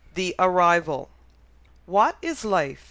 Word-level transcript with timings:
THE 0.15 0.33
ARRIVAL. 0.39 1.09
What 1.85 2.17
is 2.23 2.43
life? 2.43 2.79